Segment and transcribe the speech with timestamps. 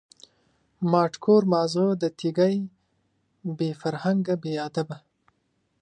[0.91, 2.55] ماټ کور ماغزه د تیږی،
[3.57, 4.97] بی فرهنگه بی ادبه